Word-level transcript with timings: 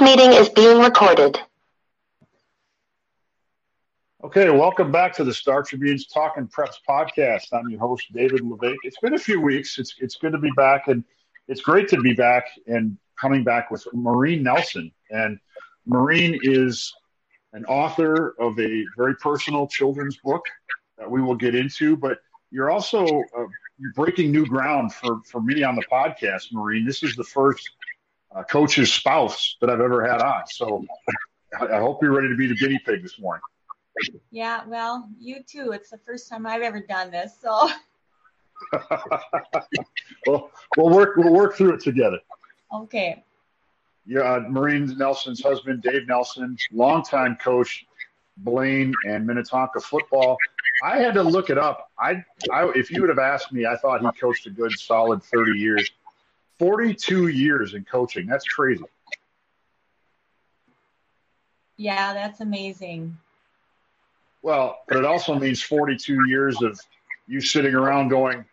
Meeting 0.00 0.32
is 0.32 0.48
being 0.48 0.78
recorded. 0.78 1.38
Okay, 4.24 4.48
welcome 4.48 4.90
back 4.90 5.12
to 5.16 5.24
the 5.24 5.34
Star 5.34 5.62
Tribune's 5.62 6.06
Talking 6.06 6.48
Preps 6.48 6.76
podcast. 6.88 7.52
I'm 7.52 7.68
your 7.68 7.80
host, 7.80 8.06
David 8.14 8.40
La 8.40 8.56
Vaque. 8.56 8.78
It's 8.82 8.98
been 9.00 9.12
a 9.12 9.18
few 9.18 9.42
weeks. 9.42 9.78
It's 9.78 9.94
it's 9.98 10.16
good 10.16 10.32
to 10.32 10.38
be 10.38 10.50
back, 10.56 10.88
and 10.88 11.04
it's 11.48 11.60
great 11.60 11.86
to 11.88 12.00
be 12.00 12.14
back 12.14 12.46
and 12.66 12.96
coming 13.20 13.44
back 13.44 13.70
with 13.70 13.86
Maureen 13.92 14.42
Nelson. 14.42 14.90
And 15.10 15.38
Maureen 15.84 16.38
is 16.42 16.94
an 17.52 17.66
author 17.66 18.34
of 18.40 18.58
a 18.58 18.86
very 18.96 19.16
personal 19.16 19.66
children's 19.66 20.16
book 20.24 20.44
that 20.96 21.10
we 21.10 21.20
will 21.20 21.36
get 21.36 21.54
into, 21.54 21.94
but 21.94 22.20
you're 22.50 22.70
also 22.70 23.04
uh, 23.04 23.44
breaking 23.94 24.32
new 24.32 24.46
ground 24.46 24.94
for 24.94 25.20
for 25.26 25.42
me 25.42 25.62
on 25.62 25.76
the 25.76 25.84
podcast, 25.92 26.52
Maureen. 26.52 26.86
This 26.86 27.02
is 27.02 27.16
the 27.16 27.24
first 27.24 27.68
uh, 28.34 28.42
coach's 28.44 28.92
spouse 28.92 29.56
that 29.60 29.70
I've 29.70 29.80
ever 29.80 30.06
had 30.06 30.20
on, 30.20 30.46
so 30.46 30.84
I, 31.58 31.66
I 31.66 31.78
hope 31.80 32.02
you're 32.02 32.12
ready 32.12 32.28
to 32.28 32.36
be 32.36 32.46
the 32.46 32.54
guinea 32.54 32.80
pig 32.84 33.02
this 33.02 33.18
morning. 33.18 33.42
Yeah, 34.30 34.62
well, 34.66 35.08
you 35.18 35.42
too. 35.42 35.72
It's 35.72 35.90
the 35.90 35.98
first 35.98 36.28
time 36.28 36.46
I've 36.46 36.62
ever 36.62 36.80
done 36.80 37.10
this, 37.10 37.34
so. 37.40 37.70
well, 40.26 40.50
we'll 40.76 40.90
work. 40.90 41.16
We'll 41.16 41.32
work 41.32 41.56
through 41.56 41.74
it 41.74 41.80
together. 41.80 42.18
Okay. 42.72 43.24
Yeah, 44.06 44.20
uh, 44.20 44.40
Maureen 44.48 44.96
Nelson's 44.96 45.42
husband, 45.42 45.82
Dave 45.82 46.06
Nelson, 46.08 46.56
longtime 46.72 47.36
coach, 47.36 47.84
Blaine 48.38 48.94
and 49.06 49.26
Minnetonka 49.26 49.80
football. 49.80 50.36
I 50.82 50.98
had 50.98 51.14
to 51.14 51.22
look 51.22 51.50
it 51.50 51.58
up. 51.58 51.90
I, 51.98 52.24
I, 52.50 52.72
if 52.74 52.90
you 52.90 53.02
would 53.02 53.10
have 53.10 53.18
asked 53.18 53.52
me, 53.52 53.66
I 53.66 53.76
thought 53.76 54.00
he 54.00 54.08
coached 54.18 54.46
a 54.46 54.50
good 54.50 54.72
solid 54.72 55.22
30 55.22 55.58
years. 55.58 55.90
42 56.60 57.28
years 57.28 57.72
in 57.72 57.86
coaching. 57.86 58.26
That's 58.26 58.44
crazy. 58.44 58.84
Yeah, 61.78 62.12
that's 62.12 62.42
amazing. 62.42 63.16
Well, 64.42 64.80
but 64.86 64.98
it 64.98 65.06
also 65.06 65.38
means 65.38 65.62
42 65.62 66.28
years 66.28 66.60
of 66.60 66.78
you 67.26 67.40
sitting 67.40 67.74
around 67.74 68.08
going, 68.08 68.44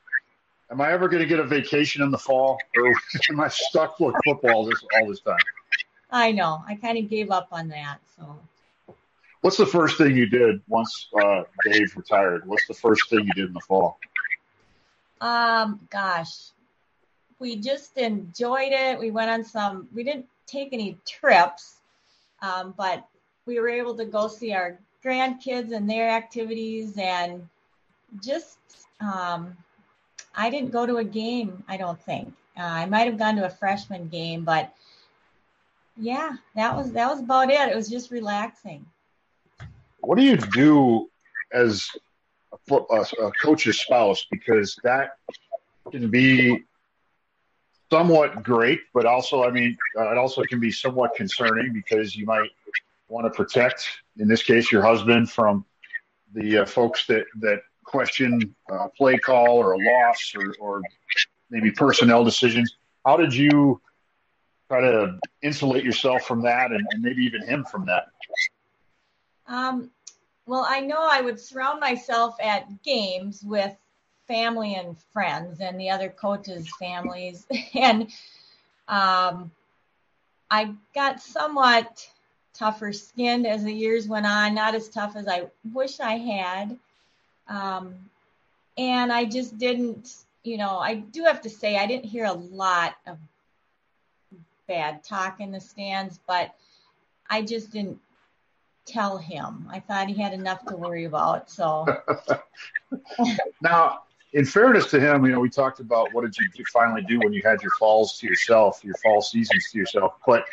Am 0.72 0.80
I 0.80 0.92
ever 0.92 1.10
going 1.10 1.22
to 1.22 1.28
get 1.28 1.40
a 1.40 1.46
vacation 1.46 2.02
in 2.02 2.12
the 2.12 2.18
fall, 2.18 2.58
or 2.78 2.94
am 3.30 3.42
I 3.42 3.50
stuck 3.50 4.00
with 4.00 4.16
football 4.24 4.66
this 4.66 4.82
all 4.96 5.08
this 5.08 5.20
time? 5.22 5.38
I 6.10 6.32
know. 6.32 6.62
I 6.66 6.76
kind 6.76 6.98
of 6.98 7.10
gave 7.10 7.30
up 7.30 7.50
on 7.52 7.68
that. 7.70 8.00
So, 8.18 8.38
what's 9.42 9.58
the 9.58 9.66
first 9.66 9.98
thing 9.98 10.16
you 10.16 10.28
did 10.28 10.62
once 10.68 11.08
uh, 11.22 11.44
Dave 11.66 11.96
retired? 11.96 12.48
What's 12.48 12.68
the 12.68 12.74
first 12.74 13.10
thing 13.10 13.26
you 13.26 13.34
did 13.34 13.48
in 13.48 13.54
the 13.54 13.62
fall? 13.62 14.00
Um, 15.22 15.80
gosh, 15.90 16.52
we 17.40 17.56
just 17.56 17.98
enjoyed 17.98 18.72
it. 18.72 19.00
We 19.00 19.12
went 19.12 19.30
on 19.30 19.44
some. 19.44 19.88
We 19.94 20.04
didn't 20.04 20.28
take 20.46 20.70
any 20.72 20.98
trips, 21.06 21.78
um, 22.42 22.74
but 22.78 23.08
we 23.46 23.60
were 23.60 23.70
able 23.70 23.96
to 23.96 24.06
go 24.06 24.28
see 24.28 24.54
our 24.54 24.80
grandkids 25.04 25.72
and 25.72 25.90
their 25.90 26.10
activities 26.10 26.98
and 26.98 27.48
just 28.22 28.58
um, 29.00 29.56
I 30.36 30.50
didn't 30.50 30.72
go 30.72 30.86
to 30.86 30.98
a 30.98 31.04
game. 31.04 31.64
I 31.68 31.78
don't 31.78 32.02
think 32.02 32.34
uh, 32.58 32.64
I 32.64 32.86
might 32.86 33.08
have 33.08 33.18
gone 33.18 33.36
to 33.36 33.46
a 33.46 33.50
freshman 33.50 34.08
game, 34.08 34.44
but 34.44 34.74
yeah, 35.96 36.36
that 36.56 36.76
was 36.76 36.92
that 36.94 37.10
was 37.10 37.20
about 37.20 37.50
it. 37.50 37.70
It 37.70 37.76
was 37.76 37.90
just 37.90 38.12
relaxing. 38.12 38.86
What 40.02 40.18
do 40.18 40.24
you 40.24 40.38
do 40.38 41.10
as 41.52 41.90
a, 42.70 42.76
a, 42.76 43.06
a 43.26 43.32
coach's 43.32 43.80
spouse? 43.80 44.26
Because 44.30 44.78
that 44.84 45.18
can 45.92 46.10
be 46.10 46.64
somewhat 47.90 48.44
great, 48.44 48.82
but 48.94 49.06
also, 49.06 49.44
I 49.44 49.52
mean, 49.52 49.78
uh, 49.98 50.12
it 50.12 50.18
also 50.18 50.44
can 50.44 50.60
be 50.60 50.72
somewhat 50.72 51.16
concerning 51.16 51.74
because 51.74 52.16
you 52.16 52.26
might 52.26 52.50
want 53.08 53.26
to 53.26 53.30
protect, 53.36 53.88
in 54.18 54.28
this 54.28 54.44
case, 54.44 54.72
your 54.72 54.82
husband 54.82 55.30
from 55.30 55.66
the 56.34 56.60
uh, 56.60 56.66
folks 56.66 57.06
that 57.08 57.26
that 57.40 57.62
question 57.86 58.54
uh, 58.72 58.88
play 58.98 59.18
call 59.18 59.58
or 59.58 59.74
a 59.74 59.78
loss 59.78 60.34
or, 60.36 60.54
or 60.60 60.82
maybe 61.50 61.72
personnel 61.72 62.24
decisions. 62.26 62.76
How 63.06 63.16
did 63.16 63.34
you 63.34 63.82
try 64.68 64.82
to 64.82 65.18
insulate 65.42 65.86
yourself 65.86 66.24
from 66.24 66.42
that, 66.42 66.72
and, 66.72 66.86
and 66.92 67.02
maybe 67.02 67.24
even 67.24 67.42
him 67.42 67.64
from 67.64 67.86
that? 67.86 68.08
Um, 69.48 69.90
well, 70.46 70.66
I 70.68 70.82
know 70.82 71.00
I 71.00 71.22
would 71.22 71.40
surround 71.40 71.80
myself 71.80 72.36
at 72.42 72.84
games 72.84 73.44
with 73.44 73.74
family 74.28 74.76
and 74.76 74.98
friends 75.14 75.60
and 75.62 75.80
the 75.80 75.90
other 75.90 76.10
coaches' 76.10 76.68
families, 76.80 77.46
and 77.74 78.04
um, 78.88 79.52
I 80.50 80.74
got 80.94 81.22
somewhat 81.22 82.10
tougher 82.54 82.92
skinned 82.92 83.46
as 83.46 83.64
the 83.64 83.74
years 83.74 84.08
went 84.08 84.26
on, 84.26 84.56
not 84.56 84.76
as 84.76 84.90
tough 84.90 85.16
as 85.16 85.28
I 85.28 85.48
wish 85.74 86.00
I 86.00 86.18
had. 86.18 86.78
Um, 87.48 87.96
and 88.78 89.12
I 89.12 89.26
just 89.26 89.58
didn't, 89.58 90.16
you 90.44 90.58
know, 90.58 90.78
I 90.78 90.96
do 90.96 91.24
have 91.24 91.42
to 91.42 91.50
say, 91.50 91.78
I 91.78 91.86
didn't 91.86 92.06
hear 92.06 92.26
a 92.26 92.34
lot 92.34 92.96
of 93.06 93.18
bad 94.68 95.04
talk 95.04 95.40
in 95.40 95.52
the 95.52 95.60
stands, 95.60 96.20
but 96.28 96.54
I 97.30 97.42
just 97.42 97.72
didn't 97.72 98.00
tell 98.86 99.18
him. 99.18 99.68
I 99.70 99.80
thought 99.80 100.08
he 100.08 100.22
had 100.22 100.34
enough 100.34 100.66
to 100.66 100.76
worry 100.76 101.06
about. 101.06 101.50
So 101.50 101.86
now, 103.62 104.02
in 104.34 104.46
fairness 104.46 104.90
to 104.92 105.00
him, 105.00 105.26
you 105.26 105.32
know, 105.32 105.40
we 105.40 105.50
talked 105.50 105.80
about 105.80 106.14
what 106.14 106.22
did 106.22 106.36
you 106.38 106.66
finally 106.72 107.02
do 107.04 107.20
when 107.20 107.34
you 107.34 107.42
had 107.44 107.62
your 107.62 107.72
falls 107.80 108.18
to 108.20 108.28
yourself, 108.28 108.84
your 108.84 108.96
fall 109.04 109.22
seasons 109.22 109.70
to 109.72 109.78
yourself, 109.78 110.16
but 110.26 110.46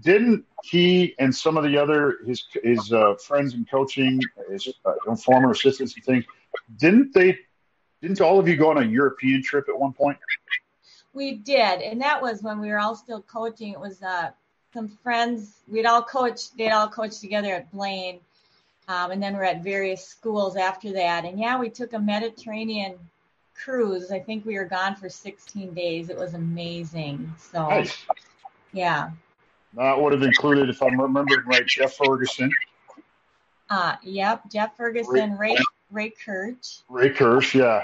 didn't 0.00 0.44
he 0.64 1.14
and 1.18 1.34
some 1.34 1.56
of 1.56 1.64
the 1.64 1.76
other 1.76 2.18
his 2.26 2.44
his 2.62 2.92
uh, 2.92 3.14
friends 3.14 3.54
in 3.54 3.64
coaching, 3.64 4.20
his 4.50 4.68
uh, 4.84 5.16
former 5.16 5.50
assistants 5.50 5.94
and 5.94 6.04
things, 6.04 6.24
didn't 6.78 7.12
they? 7.14 7.38
Didn't 8.00 8.20
all 8.20 8.38
of 8.38 8.46
you 8.46 8.56
go 8.56 8.70
on 8.70 8.78
a 8.78 8.86
European 8.86 9.42
trip 9.42 9.68
at 9.68 9.78
one 9.78 9.92
point? 9.92 10.18
We 11.14 11.34
did, 11.34 11.80
and 11.80 12.00
that 12.02 12.22
was 12.22 12.42
when 12.42 12.60
we 12.60 12.68
were 12.68 12.78
all 12.78 12.94
still 12.94 13.22
coaching. 13.22 13.72
It 13.72 13.80
was 13.80 14.02
uh, 14.02 14.30
some 14.72 14.88
friends. 14.88 15.54
We'd 15.66 15.86
all 15.86 16.02
coached. 16.02 16.56
They'd 16.56 16.70
all 16.70 16.88
coached 16.88 17.20
together 17.20 17.54
at 17.54 17.72
Blaine, 17.72 18.20
um, 18.88 19.10
and 19.10 19.22
then 19.22 19.34
we're 19.34 19.44
at 19.44 19.64
various 19.64 20.06
schools 20.06 20.56
after 20.56 20.92
that. 20.92 21.24
And 21.24 21.40
yeah, 21.40 21.58
we 21.58 21.70
took 21.70 21.92
a 21.92 21.98
Mediterranean 21.98 22.98
cruise. 23.62 24.10
I 24.10 24.18
think 24.18 24.44
we 24.44 24.56
were 24.56 24.64
gone 24.64 24.96
for 24.96 25.08
16 25.08 25.74
days. 25.74 26.10
It 26.10 26.16
was 26.16 26.34
amazing. 26.34 27.32
So, 27.38 27.68
nice. 27.68 27.96
yeah. 28.72 29.10
That 29.74 30.00
would 30.00 30.12
have 30.12 30.22
included, 30.22 30.70
if 30.70 30.82
I'm 30.82 31.00
remembering 31.00 31.46
right, 31.46 31.66
Jeff 31.66 31.94
Ferguson. 31.94 32.50
Uh, 33.70 33.96
yep, 34.02 34.50
Jeff 34.50 34.76
Ferguson, 34.76 35.36
Ray 35.36 35.50
Ray, 35.50 35.58
Ray 35.90 36.10
Kirch. 36.10 36.80
Ray 36.88 37.10
Kirch, 37.10 37.54
yeah. 37.54 37.82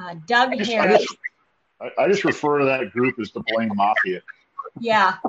Uh, 0.00 0.14
Doug 0.26 0.50
I 0.52 0.56
just, 0.56 0.70
Harris. 0.70 0.94
I 0.94 0.98
just, 0.98 1.98
I 1.98 2.08
just, 2.08 2.24
refer 2.24 2.58
to 2.60 2.64
that 2.64 2.90
group 2.92 3.18
as 3.18 3.30
the 3.32 3.42
Blaine 3.48 3.70
Mafia. 3.74 4.22
Yeah. 4.78 5.16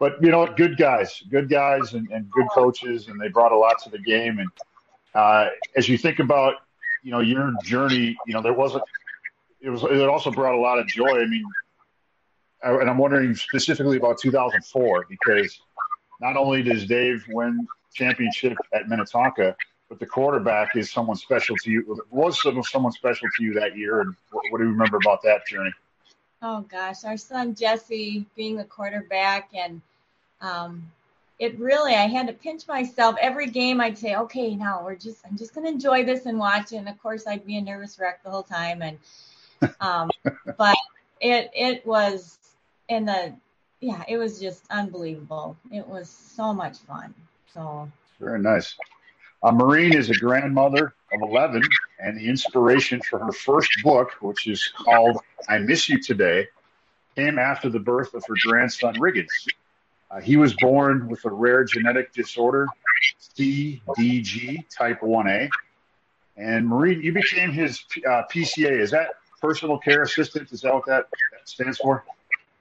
but 0.00 0.16
you 0.20 0.30
know, 0.30 0.46
good 0.46 0.76
guys, 0.76 1.22
good 1.30 1.48
guys, 1.48 1.94
and, 1.94 2.10
and, 2.10 2.30
good 2.30 2.46
coaches, 2.52 3.08
and 3.08 3.20
they 3.20 3.28
brought 3.28 3.52
a 3.52 3.56
lot 3.56 3.82
to 3.84 3.90
the 3.90 3.98
game. 3.98 4.38
And 4.38 4.50
uh, 5.14 5.48
as 5.76 5.88
you 5.88 5.96
think 5.96 6.18
about, 6.18 6.56
you 7.02 7.10
know, 7.10 7.20
your 7.20 7.52
journey, 7.64 8.16
you 8.26 8.34
know, 8.34 8.42
there 8.42 8.52
wasn't. 8.52 8.84
It 9.60 9.70
was. 9.70 9.82
It 9.84 10.08
also 10.08 10.30
brought 10.30 10.54
a 10.54 10.60
lot 10.60 10.78
of 10.78 10.86
joy. 10.86 11.20
I 11.20 11.26
mean, 11.26 11.44
and 12.62 12.88
I'm 12.88 12.98
wondering 12.98 13.34
specifically 13.34 13.96
about 13.96 14.18
2004 14.18 15.06
because 15.08 15.60
not 16.20 16.36
only 16.36 16.62
does 16.62 16.86
Dave 16.86 17.24
win 17.28 17.66
championship 17.94 18.56
at 18.72 18.88
Minnetonka, 18.88 19.56
but 19.88 19.98
the 19.98 20.06
quarterback 20.06 20.76
is 20.76 20.90
someone 20.90 21.16
special 21.16 21.56
to 21.64 21.70
you. 21.70 22.04
Was 22.10 22.40
someone 22.70 22.92
special 22.92 23.28
to 23.36 23.44
you 23.44 23.54
that 23.54 23.76
year, 23.76 24.00
and 24.00 24.14
what, 24.30 24.44
what 24.50 24.58
do 24.58 24.64
you 24.64 24.70
remember 24.70 24.96
about 24.96 25.22
that 25.22 25.46
journey? 25.46 25.72
Oh 26.40 26.62
gosh, 26.62 27.04
our 27.04 27.16
son 27.16 27.54
Jesse 27.54 28.24
being 28.34 28.56
the 28.56 28.64
quarterback, 28.64 29.50
and 29.54 29.82
um, 30.40 30.90
it 31.38 31.58
really 31.58 31.94
I 31.94 32.06
had 32.06 32.26
to 32.28 32.32
pinch 32.32 32.66
myself 32.68 33.16
every 33.20 33.48
game. 33.48 33.80
I'd 33.80 33.98
say, 33.98 34.14
okay, 34.16 34.54
now 34.54 34.84
we're 34.84 34.96
just 34.96 35.24
I'm 35.26 35.36
just 35.36 35.54
gonna 35.54 35.68
enjoy 35.68 36.04
this 36.04 36.26
and 36.26 36.38
watch 36.38 36.72
it. 36.72 36.76
And 36.76 36.88
of 36.88 36.98
course, 37.02 37.26
I'd 37.26 37.46
be 37.46 37.56
a 37.56 37.60
nervous 37.60 37.98
wreck 37.98 38.22
the 38.22 38.30
whole 38.30 38.42
time, 38.42 38.82
and 38.82 38.98
um, 39.80 40.10
but 40.56 40.76
it 41.20 41.50
it 41.54 41.86
was 41.86 42.38
in 42.88 43.06
the 43.06 43.34
yeah, 43.80 44.02
it 44.08 44.16
was 44.16 44.40
just 44.40 44.64
unbelievable. 44.70 45.56
It 45.72 45.86
was 45.86 46.08
so 46.08 46.52
much 46.52 46.78
fun. 46.78 47.14
So 47.52 47.90
very 48.20 48.40
nice. 48.40 48.76
Uh, 49.42 49.50
Maureen 49.50 49.92
is 49.92 50.08
a 50.08 50.14
grandmother 50.14 50.94
of 51.12 51.20
11 51.20 51.62
and 51.98 52.16
the 52.16 52.28
inspiration 52.28 53.00
for 53.02 53.18
her 53.18 53.32
first 53.32 53.70
book, 53.82 54.12
which 54.20 54.46
is 54.46 54.72
called 54.76 55.18
I 55.48 55.58
Miss 55.58 55.88
You 55.88 56.00
Today, 56.00 56.46
came 57.16 57.40
after 57.40 57.68
the 57.68 57.80
birth 57.80 58.14
of 58.14 58.24
her 58.28 58.34
grandson, 58.40 58.94
Riggins. 58.94 59.48
Uh, 60.12 60.20
he 60.20 60.36
was 60.36 60.54
born 60.54 61.08
with 61.08 61.24
a 61.24 61.30
rare 61.30 61.64
genetic 61.64 62.12
disorder, 62.12 62.66
CDG 63.36 64.68
type 64.68 65.00
1A. 65.00 65.48
And 66.36 66.66
Maureen, 66.66 67.00
you 67.00 67.12
became 67.12 67.50
his 67.50 67.84
uh, 68.06 68.22
PCA. 68.30 68.78
Is 68.78 68.90
that 68.90 69.14
personal 69.40 69.78
care 69.78 70.02
assistant? 70.02 70.52
Is 70.52 70.60
that 70.62 70.74
what 70.74 70.84
that 70.86 71.06
stands 71.44 71.78
for? 71.78 72.04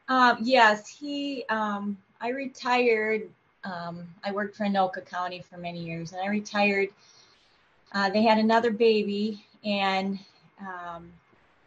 Um, 0.07 0.37
yes, 0.41 0.87
he. 0.87 1.45
Um, 1.49 1.97
I 2.19 2.29
retired. 2.29 3.29
Um, 3.63 4.07
I 4.23 4.31
worked 4.31 4.55
for 4.55 4.65
Anoka 4.65 5.05
County 5.05 5.43
for 5.49 5.57
many 5.57 5.79
years, 5.79 6.11
and 6.13 6.21
I 6.21 6.27
retired. 6.27 6.89
Uh, 7.93 8.09
they 8.09 8.23
had 8.23 8.37
another 8.37 8.71
baby, 8.71 9.45
and 9.63 10.19
um, 10.59 11.11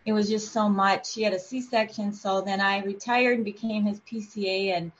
it 0.05 0.13
was 0.13 0.29
just 0.29 0.53
so 0.53 0.69
much. 0.69 1.11
She 1.11 1.23
had 1.23 1.33
a 1.33 1.39
C-section, 1.39 2.13
so 2.13 2.41
then 2.41 2.61
I 2.61 2.83
retired 2.83 3.37
and 3.37 3.45
became 3.45 3.85
his 3.85 4.01
PCA, 4.01 4.77
and 4.77 4.93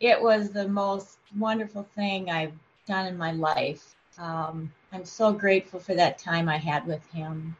it 0.00 0.20
was 0.20 0.50
the 0.50 0.66
most 0.66 1.18
wonderful 1.38 1.86
thing 1.94 2.30
I've 2.30 2.54
done 2.86 3.06
in 3.06 3.16
my 3.16 3.32
life. 3.32 3.94
Um, 4.18 4.72
I'm 4.92 5.04
so 5.04 5.32
grateful 5.32 5.78
for 5.78 5.94
that 5.94 6.18
time 6.18 6.48
I 6.48 6.56
had 6.56 6.86
with 6.86 7.06
him. 7.12 7.56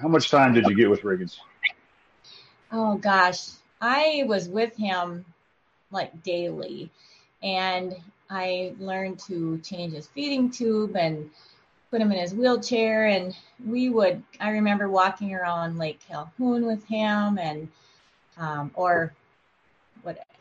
How 0.00 0.08
much 0.08 0.30
time 0.30 0.52
did 0.52 0.66
you 0.66 0.74
get 0.74 0.90
with 0.90 1.02
Riggins? 1.02 1.38
Oh 2.72 2.96
gosh, 2.96 3.50
I 3.80 4.24
was 4.26 4.48
with 4.48 4.76
him 4.76 5.24
like 5.90 6.22
daily, 6.22 6.90
and 7.42 7.94
I 8.28 8.74
learned 8.78 9.20
to 9.20 9.58
change 9.58 9.92
his 9.92 10.08
feeding 10.08 10.50
tube 10.50 10.96
and 10.96 11.30
put 11.90 12.00
him 12.00 12.10
in 12.10 12.18
his 12.18 12.34
wheelchair 12.34 13.06
and 13.06 13.36
we 13.66 13.90
would 13.90 14.22
i 14.40 14.48
remember 14.48 14.88
walking 14.88 15.34
around 15.34 15.76
lake 15.76 16.00
calhoun 16.08 16.64
with 16.64 16.82
him 16.86 17.38
and 17.38 17.68
um, 18.38 18.70
or 18.74 19.12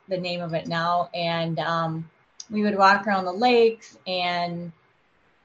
the 0.07 0.17
name 0.17 0.41
of 0.41 0.53
it 0.53 0.67
now 0.67 1.09
and 1.13 1.59
um, 1.59 2.09
we 2.49 2.63
would 2.63 2.77
walk 2.77 3.07
around 3.07 3.25
the 3.25 3.31
lakes 3.31 3.97
and 4.07 4.71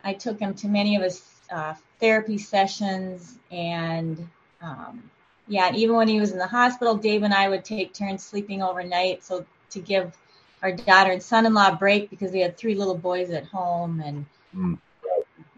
i 0.05 0.13
took 0.13 0.39
him 0.39 0.55
to 0.55 0.69
many 0.69 0.97
of 0.97 1.03
his 1.03 1.23
uh, 1.51 1.75
therapy 2.01 2.39
sessions 2.39 3.39
and 3.51 4.29
um, 4.63 5.11
yeah 5.49 5.69
and 5.69 5.77
even 5.77 5.97
when 5.97 6.09
he 6.09 6.21
was 6.21 6.33
in 6.33 6.39
the 6.39 6.47
hospital 6.47 6.97
dave 6.97 7.23
and 7.23 7.35
i 7.35 7.49
would 7.49 7.65
take 7.65 7.93
turns 7.93 8.25
sleeping 8.25 8.63
overnight 8.63 9.23
so 9.25 9.45
to 9.71 9.81
give 9.81 10.17
our 10.63 10.73
daughter 10.73 11.13
and 11.13 11.23
son-in-law 11.23 11.69
a 11.73 11.77
break 11.77 12.11
because 12.11 12.33
they 12.33 12.41
had 12.41 12.57
three 12.57 12.75
little 12.75 12.97
boys 12.97 13.31
at 13.31 13.45
home 13.47 14.01
and 14.05 14.27
mm 14.57 14.79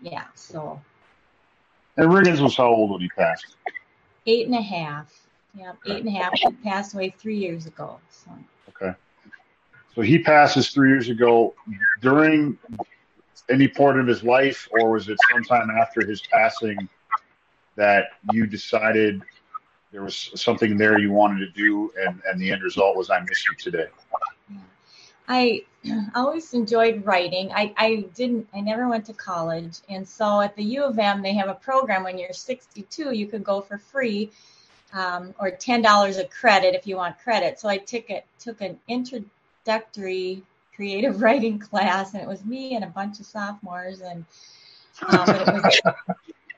yeah, 0.02 0.24
so. 0.34 0.80
And 1.96 2.10
Riggins 2.10 2.40
was 2.40 2.56
how 2.56 2.68
old 2.68 2.90
when 2.90 3.00
he 3.00 3.08
passed? 3.08 3.56
Eight 4.26 4.46
and 4.46 4.54
a 4.54 4.62
half. 4.62 5.12
Yeah, 5.54 5.72
eight 5.86 6.04
and 6.04 6.08
a 6.08 6.10
half. 6.12 6.32
He 6.34 6.50
passed 6.52 6.94
away 6.94 7.14
three 7.18 7.36
years 7.38 7.66
ago. 7.66 7.98
So. 8.10 8.30
Okay. 8.68 8.94
So 9.94 10.02
he 10.02 10.18
passes 10.18 10.70
three 10.70 10.90
years 10.90 11.08
ago 11.08 11.54
during 12.00 12.58
any 13.48 13.68
part 13.68 13.98
of 13.98 14.06
his 14.06 14.22
life, 14.22 14.68
or 14.70 14.92
was 14.92 15.08
it 15.08 15.18
sometime 15.32 15.70
after 15.70 16.06
his 16.06 16.20
passing 16.32 16.88
that 17.76 18.10
you 18.32 18.46
decided 18.46 19.22
there 19.90 20.02
was 20.02 20.30
something 20.34 20.76
there 20.76 20.98
you 20.98 21.10
wanted 21.10 21.38
to 21.40 21.50
do, 21.52 21.90
and, 21.98 22.20
and 22.26 22.40
the 22.40 22.52
end 22.52 22.62
result 22.62 22.96
was 22.96 23.10
I 23.10 23.20
miss 23.20 23.44
you 23.48 23.54
today? 23.56 23.86
I 25.28 25.64
always 26.14 26.54
enjoyed 26.54 27.04
writing. 27.04 27.50
I, 27.52 27.74
I 27.76 28.06
didn't, 28.14 28.48
I 28.54 28.60
never 28.60 28.88
went 28.88 29.04
to 29.06 29.12
college. 29.12 29.78
And 29.88 30.08
so 30.08 30.40
at 30.40 30.56
the 30.56 30.64
U 30.64 30.84
of 30.84 30.98
M, 30.98 31.22
they 31.22 31.34
have 31.34 31.48
a 31.48 31.54
program 31.54 32.04
when 32.04 32.18
you're 32.18 32.32
62, 32.32 33.14
you 33.14 33.26
can 33.26 33.42
go 33.42 33.60
for 33.60 33.78
free 33.78 34.30
um, 34.92 35.34
or 35.38 35.50
$10 35.50 36.18
a 36.18 36.24
credit 36.26 36.74
if 36.74 36.86
you 36.86 36.96
want 36.96 37.18
credit. 37.18 37.58
So 37.60 37.68
I 37.68 37.78
took 37.78 38.10
it, 38.10 38.24
took 38.38 38.60
an 38.60 38.78
introductory 38.88 40.42
creative 40.74 41.22
writing 41.22 41.58
class 41.58 42.14
and 42.14 42.22
it 42.22 42.28
was 42.28 42.44
me 42.44 42.74
and 42.74 42.84
a 42.84 42.88
bunch 42.88 43.20
of 43.20 43.26
sophomores. 43.26 44.00
And 44.00 44.24
um, 45.06 45.28
it, 45.28 45.46
was, 45.46 45.80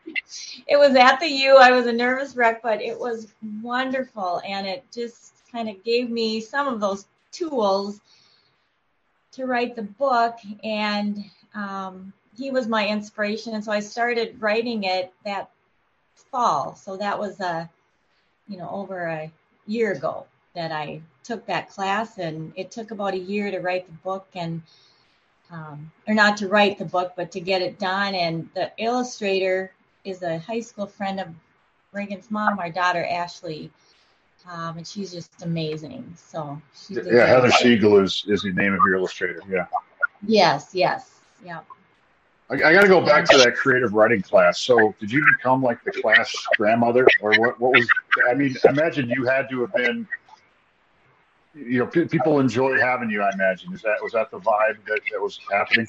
it 0.66 0.78
was 0.78 0.94
at 0.94 1.20
the 1.20 1.28
U. 1.28 1.56
I 1.56 1.72
was 1.72 1.86
a 1.86 1.92
nervous 1.92 2.36
wreck, 2.36 2.62
but 2.62 2.80
it 2.80 2.98
was 2.98 3.28
wonderful. 3.62 4.40
And 4.46 4.66
it 4.66 4.84
just 4.92 5.34
kind 5.50 5.68
of 5.68 5.82
gave 5.84 6.10
me 6.10 6.40
some 6.40 6.68
of 6.68 6.80
those 6.80 7.06
tools 7.32 8.00
to 9.32 9.46
write 9.46 9.76
the 9.76 9.82
book, 9.82 10.38
and 10.64 11.24
um, 11.54 12.12
he 12.36 12.50
was 12.50 12.66
my 12.66 12.86
inspiration. 12.86 13.54
And 13.54 13.64
so 13.64 13.72
I 13.72 13.80
started 13.80 14.40
writing 14.40 14.84
it 14.84 15.12
that 15.24 15.50
fall. 16.30 16.74
So 16.74 16.96
that 16.96 17.18
was 17.18 17.40
a, 17.40 17.68
you 18.50 18.58
know, 18.58 18.68
over 18.70 19.06
a 19.06 19.32
year 19.66 19.92
ago 19.92 20.26
that 20.54 20.72
I 20.72 21.00
took 21.24 21.46
that 21.46 21.70
class, 21.70 22.18
and 22.18 22.52
it 22.56 22.70
took 22.70 22.90
about 22.90 23.14
a 23.14 23.18
year 23.18 23.50
to 23.50 23.60
write 23.60 23.86
the 23.86 23.94
book 23.94 24.28
and. 24.34 24.62
Um, 25.52 25.90
or 26.06 26.14
not 26.14 26.36
to 26.36 26.46
write 26.46 26.78
the 26.78 26.84
book, 26.84 27.14
but 27.16 27.32
to 27.32 27.40
get 27.40 27.60
it 27.60 27.76
done. 27.76 28.14
And 28.14 28.48
the 28.54 28.70
illustrator 28.78 29.72
is 30.04 30.22
a 30.22 30.38
high 30.38 30.60
school 30.60 30.86
friend 30.86 31.18
of 31.18 31.26
Riggins' 31.92 32.30
mom, 32.30 32.60
our 32.60 32.70
daughter 32.70 33.04
Ashley 33.04 33.72
um, 34.48 34.78
and 34.78 34.86
she's 34.86 35.12
just 35.12 35.42
amazing. 35.42 36.12
So 36.16 36.60
yeah, 36.88 37.26
Heather 37.26 37.50
Siegel 37.50 37.98
is 38.00 38.24
is 38.26 38.42
the 38.42 38.52
name 38.52 38.72
of 38.72 38.80
your 38.84 38.94
illustrator. 38.94 39.42
Yeah. 39.48 39.66
Yes. 40.26 40.70
Yes. 40.72 41.20
Yeah. 41.44 41.60
I, 42.50 42.54
I 42.54 42.72
got 42.72 42.82
to 42.82 42.88
go 42.88 43.00
back 43.00 43.26
to 43.26 43.38
that 43.38 43.56
creative 43.56 43.92
writing 43.94 44.22
class. 44.22 44.58
So, 44.60 44.94
did 44.98 45.10
you 45.10 45.24
become 45.36 45.62
like 45.62 45.82
the 45.84 45.92
class 45.92 46.34
grandmother, 46.56 47.06
or 47.20 47.32
what? 47.38 47.60
What 47.60 47.72
was? 47.74 47.88
I 48.28 48.34
mean, 48.34 48.56
imagine 48.64 49.08
you 49.08 49.24
had 49.24 49.48
to 49.50 49.60
have 49.62 49.72
been. 49.72 50.08
You 51.54 51.80
know, 51.80 51.86
p- 51.86 52.04
people 52.04 52.38
enjoyed 52.38 52.78
having 52.78 53.10
you. 53.10 53.22
I 53.22 53.30
imagine 53.34 53.72
is 53.72 53.82
that 53.82 53.96
was 54.02 54.12
that 54.12 54.30
the 54.30 54.38
vibe 54.38 54.84
that, 54.86 55.00
that 55.12 55.20
was 55.20 55.40
happening? 55.50 55.86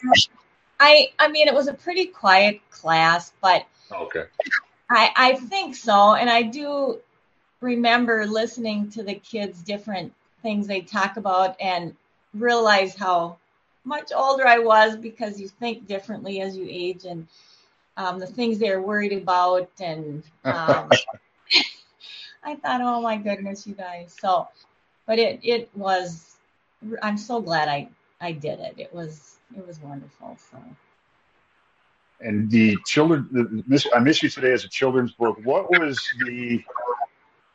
I 0.79 1.09
I 1.19 1.29
mean, 1.29 1.47
it 1.47 1.53
was 1.53 1.67
a 1.67 1.73
pretty 1.73 2.05
quiet 2.05 2.61
class, 2.71 3.33
but 3.41 3.65
okay. 3.91 4.25
I 4.89 5.11
I 5.15 5.33
think 5.35 5.75
so, 5.75 6.15
and 6.15 6.29
I 6.29 6.43
do 6.43 6.99
remember 7.59 8.25
listening 8.25 8.89
to 8.91 9.03
the 9.03 9.15
kids' 9.15 9.61
different 9.61 10.13
things 10.41 10.67
they 10.67 10.81
talk 10.81 11.17
about 11.17 11.55
and 11.61 11.95
realize 12.33 12.95
how 12.95 13.37
much 13.83 14.11
older 14.15 14.45
I 14.47 14.59
was 14.59 14.95
because 14.95 15.39
you 15.39 15.47
think 15.47 15.87
differently 15.87 16.41
as 16.41 16.55
you 16.55 16.67
age 16.69 17.05
and 17.05 17.27
um, 17.97 18.19
the 18.19 18.27
things 18.27 18.59
they're 18.59 18.81
worried 18.81 19.13
about. 19.13 19.69
And 19.79 20.23
um, 20.43 20.89
I 22.43 22.55
thought, 22.55 22.81
oh 22.81 23.01
my 23.01 23.17
goodness, 23.17 23.65
you 23.65 23.73
guys. 23.73 24.15
So, 24.19 24.47
but 25.05 25.19
it, 25.19 25.39
it 25.43 25.69
was, 25.75 26.35
I'm 27.01 27.17
so 27.17 27.41
glad 27.41 27.67
I, 27.67 27.89
I 28.19 28.31
did 28.31 28.59
it. 28.59 28.75
It 28.77 28.93
was, 28.93 29.37
it 29.55 29.65
was 29.65 29.81
wonderful. 29.81 30.37
So. 30.51 30.57
And 32.21 32.49
the 32.51 32.77
children, 32.85 33.27
the, 33.31 33.89
I 33.95 33.99
miss 33.99 34.21
you 34.21 34.29
today 34.29 34.51
as 34.51 34.63
a 34.63 34.69
children's 34.69 35.11
book. 35.13 35.39
What 35.43 35.71
was 35.71 35.99
the 36.25 36.63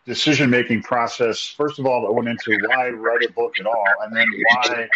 decision 0.06 0.49
making 0.49 0.81
process 0.82 1.49
first 1.49 1.81
of 1.81 1.87
all 1.87 2.00
that 2.02 2.12
went 2.12 2.28
into 2.28 2.56
why 2.69 2.88
write 2.90 3.25
a 3.28 3.32
book 3.32 3.52
at 3.59 3.66
all 3.66 3.85
and 4.02 4.16
then 4.16 4.26
why 4.50 4.88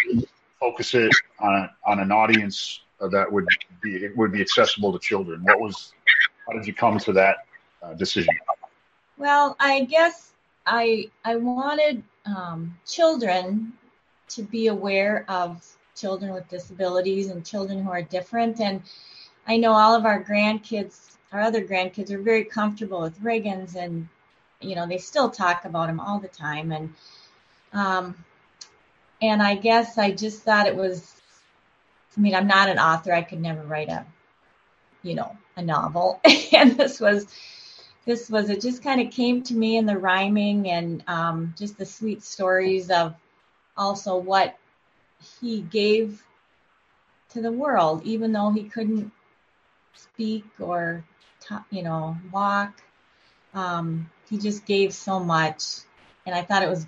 focus 0.61 0.93
it 0.93 1.11
on 1.39 1.69
on 1.85 1.99
an 1.99 2.11
audience 2.11 2.81
that 2.99 3.29
would 3.29 3.45
be 3.81 4.07
would 4.15 4.31
be 4.31 4.41
accessible 4.41 4.93
to 4.93 4.99
children. 4.99 5.41
What 5.43 5.59
was 5.59 5.93
how 6.47 6.53
did 6.53 6.65
you 6.65 6.73
come 6.73 6.99
to 6.99 7.11
that 7.13 7.35
uh, 7.83 7.93
decision? 7.95 8.33
Well 9.17 9.55
i 9.59 9.83
guess 9.83 10.33
i 10.65 11.09
i 11.25 11.35
wanted 11.35 12.03
um, 12.25 12.77
children 12.87 13.73
to 14.29 14.43
be 14.43 14.67
aware 14.67 15.25
of 15.27 15.65
children 15.95 16.31
with 16.33 16.47
disabilities 16.47 17.27
and 17.27 17.45
children 17.45 17.83
who 17.83 17.91
are 17.91 18.03
different. 18.03 18.61
And 18.61 18.81
i 19.47 19.57
know 19.57 19.73
all 19.73 19.93
of 19.95 20.05
our 20.05 20.23
grandkids 20.23 21.17
our 21.33 21.41
other 21.41 21.63
grandkids 21.65 22.11
are 22.11 22.21
very 22.21 22.43
comfortable 22.43 23.01
with 23.01 23.19
Riggins 23.21 23.75
and 23.75 24.07
you 24.61 24.75
know, 24.75 24.87
they 24.87 24.97
still 24.97 25.29
talk 25.29 25.65
about 25.65 25.89
him 25.89 25.99
all 25.99 26.19
the 26.19 26.27
time. 26.27 26.71
And, 26.71 26.93
um, 27.73 28.15
and 29.21 29.41
I 29.41 29.55
guess 29.55 29.97
I 29.97 30.11
just 30.11 30.41
thought 30.41 30.67
it 30.67 30.75
was, 30.75 31.21
I 32.17 32.19
mean, 32.19 32.33
I'm 32.33 32.47
not 32.47 32.69
an 32.69 32.79
author. 32.79 33.13
I 33.13 33.21
could 33.21 33.39
never 33.39 33.61
write 33.61 33.89
a, 33.89 34.05
you 35.03 35.15
know, 35.15 35.37
a 35.55 35.61
novel. 35.61 36.19
and 36.53 36.77
this 36.77 36.99
was, 36.99 37.27
this 38.05 38.29
was, 38.29 38.49
it 38.49 38.61
just 38.61 38.83
kind 38.83 38.99
of 38.99 39.13
came 39.13 39.43
to 39.43 39.53
me 39.53 39.77
in 39.77 39.85
the 39.85 39.97
rhyming 39.97 40.69
and 40.69 41.03
um, 41.07 41.53
just 41.57 41.77
the 41.77 41.85
sweet 41.85 42.23
stories 42.23 42.89
of 42.89 43.15
also 43.77 44.17
what 44.17 44.57
he 45.39 45.61
gave 45.61 46.23
to 47.29 47.41
the 47.41 47.51
world, 47.51 48.01
even 48.03 48.31
though 48.31 48.49
he 48.49 48.63
couldn't 48.63 49.11
speak 49.93 50.45
or, 50.59 51.03
you 51.69 51.83
know, 51.83 52.17
walk. 52.31 52.81
Um, 53.53 54.09
he 54.29 54.37
just 54.37 54.65
gave 54.65 54.93
so 54.93 55.19
much, 55.19 55.63
and 56.25 56.33
I 56.33 56.41
thought 56.41 56.63
it 56.63 56.69
was 56.69 56.87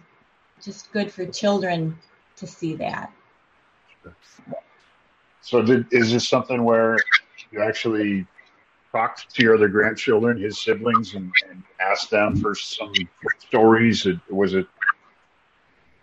just 0.61 0.91
good 0.93 1.11
for 1.11 1.25
children 1.25 1.97
to 2.45 2.51
see 2.51 2.75
that. 2.75 3.11
So, 5.41 5.61
did, 5.61 5.87
is 5.91 6.11
this 6.11 6.27
something 6.27 6.63
where 6.63 6.97
you 7.51 7.61
actually 7.61 8.25
talked 8.91 9.33
to 9.35 9.43
your 9.43 9.55
other 9.55 9.67
grandchildren, 9.67 10.37
his 10.37 10.59
siblings, 10.59 11.15
and, 11.15 11.31
and 11.49 11.63
asked 11.79 12.09
them 12.09 12.35
for 12.35 12.55
some 12.55 12.93
stories? 13.39 14.07
Was 14.29 14.53
it? 14.53 14.67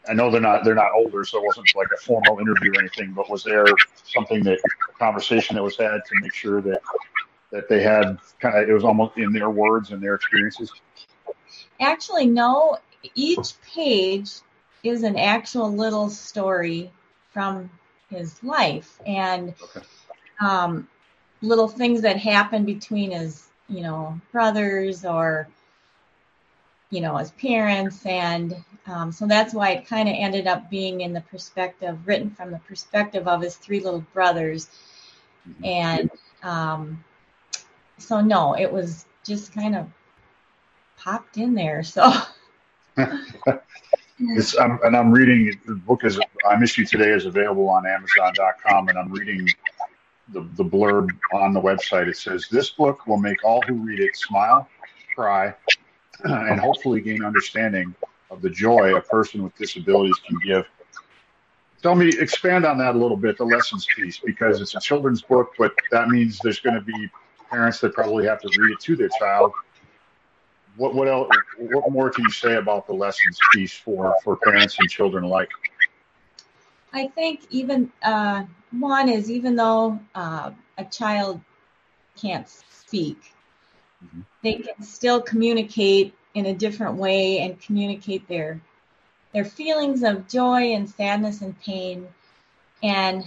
I 0.09 0.15
know 0.15 0.31
they're 0.31 0.41
not 0.41 0.65
they're 0.65 0.75
not 0.75 0.93
older, 0.93 1.25
so 1.25 1.39
it 1.39 1.45
wasn't 1.45 1.69
like 1.75 1.89
a 1.95 1.97
formal 1.99 2.39
interview 2.39 2.73
or 2.73 2.81
anything. 2.81 3.13
But 3.13 3.31
was 3.31 3.45
there 3.45 3.65
something 4.05 4.43
that 4.45 4.59
a 4.59 4.99
conversation 4.99 5.57
that 5.57 5.63
was 5.63 5.77
had 5.77 6.05
to 6.05 6.15
make 6.21 6.35
sure 6.35 6.61
that 6.63 6.81
that 7.51 7.69
they 7.69 7.83
had 7.83 8.19
kind 8.41 8.59
of 8.59 8.69
it 8.69 8.73
was 8.73 8.85
almost 8.85 9.17
in 9.17 9.33
their 9.33 9.51
words 9.51 9.91
and 9.91 10.03
their 10.03 10.15
experiences? 10.15 10.73
Actually, 11.81 12.27
no. 12.27 12.79
each 13.15 13.55
page 13.63 14.41
is 14.83 15.03
an 15.03 15.17
actual 15.17 15.73
little 15.73 16.09
story 16.09 16.91
from 17.33 17.71
his 18.09 18.43
life 18.43 19.01
and 19.07 19.55
okay. 19.63 19.87
um, 20.41 20.89
little 21.43 21.69
things 21.69 22.03
that 22.03 22.17
happen 22.17 22.65
between 22.65 23.13
his, 23.13 23.47
you 23.69 23.83
know, 23.83 24.21
brothers 24.33 25.05
or, 25.05 25.49
you 26.91 27.01
know, 27.01 27.17
his 27.17 27.31
parents. 27.33 28.05
And 28.05 28.57
um, 28.87 29.13
so 29.13 29.27
that's 29.27 29.55
why 29.55 29.71
it 29.71 29.87
kind 29.87 30.09
of 30.09 30.15
ended 30.19 30.47
up 30.47 30.69
being 30.71 31.03
in 31.03 31.13
the 31.13 31.21
perspective, 31.23 31.99
written 32.07 32.31
from 32.31 32.51
the 32.51 32.59
perspective 32.61 33.29
of 33.29 33.43
his 33.43 33.57
three 33.57 33.81
little 33.81 34.05
brothers. 34.13 34.69
And 35.63 36.11
um, 36.43 37.05
so, 37.99 38.21
no, 38.21 38.57
it 38.57 38.71
was 38.71 39.07
just 39.25 39.53
kind 39.55 39.77
of 39.77 39.87
popped 40.99 41.37
in 41.37 41.55
there. 41.55 41.83
So. 41.83 42.13
It's, 44.23 44.59
I'm, 44.59 44.79
and 44.85 44.95
I'm 44.95 45.11
reading 45.11 45.59
the 45.67 45.75
book 45.75 46.05
is 46.05 46.21
I 46.47 46.57
Miss 46.57 46.77
You 46.77 46.85
Today 46.85 47.11
is 47.11 47.25
available 47.25 47.69
on 47.71 47.87
Amazon.com, 47.87 48.89
and 48.89 48.99
I'm 48.99 49.11
reading 49.11 49.49
the, 50.29 50.47
the 50.57 50.65
blurb 50.65 51.09
on 51.33 51.55
the 51.55 51.61
website. 51.61 52.07
It 52.07 52.19
says 52.19 52.47
this 52.51 52.71
book 52.71 53.07
will 53.07 53.17
make 53.17 53.43
all 53.45 53.63
who 53.63 53.75
read 53.75 53.99
it 53.99 54.15
smile, 54.15 54.69
cry, 55.15 55.55
and 56.25 56.61
hopefully 56.61 57.01
gain 57.01 57.25
understanding 57.25 57.95
of 58.31 58.43
the 58.43 58.51
joy 58.51 58.95
a 58.95 59.01
person 59.01 59.43
with 59.43 59.57
disabilities 59.57 60.17
can 60.29 60.39
give. 60.45 60.67
Tell 61.83 61.95
me, 61.95 62.11
expand 62.19 62.67
on 62.67 62.77
that 62.77 62.95
a 62.95 62.99
little 62.99 63.17
bit, 63.17 63.39
the 63.39 63.45
lessons 63.45 63.87
piece, 63.97 64.19
because 64.19 64.61
it's 64.61 64.75
a 64.75 64.81
children's 64.81 65.23
book, 65.23 65.55
but 65.57 65.73
that 65.91 66.09
means 66.09 66.39
there's 66.43 66.61
going 66.61 66.77
to 66.77 66.83
be 66.83 67.09
parents 67.49 67.81
that 67.81 67.95
probably 67.95 68.27
have 68.27 68.41
to 68.43 68.51
read 68.59 68.73
it 68.73 68.81
to 68.81 68.97
their 68.97 69.09
child 69.19 69.53
what 70.77 70.95
what 70.95 71.09
else? 71.09 71.29
What 71.59 71.91
more 71.91 72.11
can 72.11 72.25
you 72.25 72.31
say 72.31 72.57
about 72.57 72.87
the 72.87 72.93
lessons 72.93 73.39
piece 73.53 73.73
for 73.73 74.15
for 74.23 74.37
parents 74.37 74.77
and 74.79 74.89
children 74.89 75.25
alike? 75.25 75.51
I 76.93 77.09
think 77.09 77.47
even 77.51 77.93
uh, 78.03 78.45
one 78.73 79.09
is 79.09 79.31
even 79.31 79.57
though 79.57 80.01
uh, 80.15 80.51
a 80.79 80.85
child 80.85 81.41
can't 82.17 82.49
speak, 82.49 83.19
mm-hmm. 84.05 84.21
they 84.43 84.55
can 84.55 84.83
still 84.83 85.21
communicate 85.21 86.15
in 86.35 86.47
a 86.47 86.55
different 86.55 86.97
way 86.97 87.41
and 87.41 87.61
communicate 87.61 88.27
their 88.29 88.61
their 89.33 89.45
feelings 89.45 90.03
of 90.03 90.29
joy 90.29 90.73
and 90.73 90.89
sadness 90.91 91.41
and 91.43 91.61
pain, 91.61 92.09
and 92.83 93.25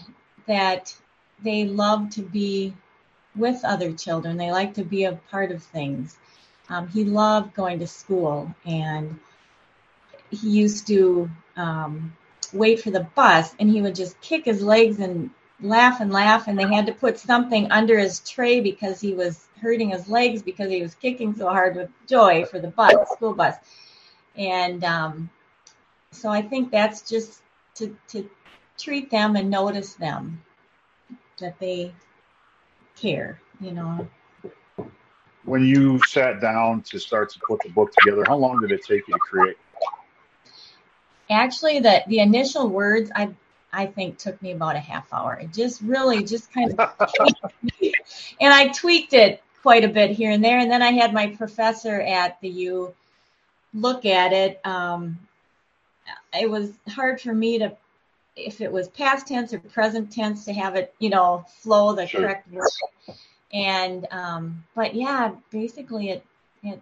that 0.48 0.96
they 1.42 1.66
love 1.66 2.10
to 2.12 2.22
be 2.22 2.74
with 3.36 3.64
other 3.64 3.92
children. 3.94 4.38
They 4.38 4.52
like 4.52 4.74
to 4.76 4.84
be 4.84 5.06
a 5.06 5.14
part 5.32 5.52
of 5.52 5.64
things. 5.64 6.18
Um, 6.70 6.88
he 6.88 7.04
loved 7.04 7.54
going 7.54 7.80
to 7.80 7.88
school 7.88 8.54
and 8.66 9.20
he 10.32 10.50
used 10.50 10.88
to 10.88 11.30
um, 11.58 12.16
wait 12.54 12.82
for 12.82 12.92
the 12.92 13.08
bus 13.16 13.54
and 13.60 13.70
he 13.70 13.82
would 13.82 13.96
just 13.96 14.20
kick 14.22 14.46
his 14.46 14.62
legs 14.62 15.00
and 15.00 15.30
laugh 15.62 16.00
and 16.00 16.12
laugh 16.12 16.48
and 16.48 16.58
they 16.58 16.74
had 16.74 16.86
to 16.88 16.94
put 16.94 17.20
something 17.20 17.72
under 17.72 18.00
his 18.00 18.20
tray 18.22 18.60
because 18.60 19.00
he 19.00 19.14
was 19.14 19.46
hurting 19.62 19.90
his 19.90 20.08
legs 20.08 20.42
because 20.42 20.70
he 20.70 20.82
was 20.82 20.96
kicking 20.96 21.36
so 21.36 21.48
hard 21.48 21.76
with 21.76 21.90
joy 22.08 22.46
for 22.46 22.60
the 22.60 22.68
bus 22.68 22.94
school 23.12 23.34
bus. 23.34 23.56
And 24.36 24.84
um, 24.84 25.30
so 26.14 26.30
i 26.30 26.42
think 26.42 26.72
that's 26.72 27.02
just 27.10 27.42
to, 27.76 27.96
to 28.08 28.30
treat 28.78 29.10
them 29.10 29.36
and 29.36 29.50
notice 29.50 29.96
them 29.96 30.42
that 31.40 31.60
they 31.60 31.94
care 32.96 33.42
you 33.60 33.72
know 33.72 34.08
when 35.46 35.64
you 35.64 36.00
sat 36.08 36.42
down 36.42 36.82
to 36.84 37.00
start 37.00 37.32
to 37.32 37.40
put 37.40 37.60
the 37.64 37.70
book 37.70 37.92
together, 38.00 38.24
how 38.28 38.38
long 38.38 38.62
did 38.62 38.72
it 38.72 38.84
take 38.86 39.08
you 39.08 39.14
to 39.14 39.20
create? 39.20 39.58
Actually, 41.30 41.80
the 41.80 42.04
the 42.08 42.20
initial 42.20 42.68
words 42.68 43.12
I 43.16 43.30
I 43.72 43.88
think 43.88 44.18
took 44.18 44.42
me 44.42 44.52
about 44.52 44.76
a 44.76 44.80
half 44.80 45.12
hour. 45.12 45.36
It 45.42 45.54
just 45.54 45.82
really 45.82 46.24
just 46.24 46.52
kind 46.54 46.74
of 46.78 46.94
and 48.42 48.54
I 48.54 48.68
tweaked 48.70 49.14
it 49.14 49.42
quite 49.62 49.84
a 49.84 49.88
bit 49.88 50.12
here 50.12 50.32
and 50.32 50.44
there. 50.44 50.60
And 50.60 50.70
then 50.70 50.82
I 50.82 50.92
had 50.92 51.14
my 51.14 51.28
professor 51.28 52.00
at 52.02 52.40
the 52.42 52.50
U 52.50 52.94
look 53.74 54.06
at 54.06 54.34
it. 54.34 54.62
Um, 54.66 55.18
it 56.40 56.50
was 56.50 56.72
hard 56.90 57.20
for 57.20 57.34
me 57.34 57.60
to 57.60 57.76
if 58.36 58.62
it 58.62 58.72
was 58.72 58.88
past 58.90 59.28
tense 59.28 59.54
or 59.54 59.60
present 59.60 60.12
tense 60.12 60.46
to 60.46 60.54
have 60.54 60.76
it, 60.76 60.94
you 61.00 61.10
know, 61.10 61.46
flow 61.62 61.94
the 61.94 62.08
sure. 62.08 62.22
correct 62.22 62.52
word 62.52 62.68
and 63.54 64.08
um, 64.12 64.64
but 64.76 64.96
yeah, 64.96 65.32
basically 65.52 66.10
it 66.10 66.26
it 66.64 66.82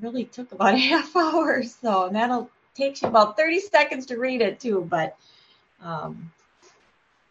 really 0.00 0.24
took 0.24 0.52
about 0.52 0.74
a 0.74 0.78
half 0.78 1.14
hour. 1.14 1.62
So 1.62 2.06
and 2.06 2.16
that'll 2.16 2.50
take 2.74 3.00
you 3.02 3.08
about 3.08 3.36
30 3.36 3.60
seconds 3.60 4.06
to 4.06 4.16
read 4.16 4.40
it 4.40 4.60
too, 4.60 4.86
but 4.88 5.16
um, 5.82 6.30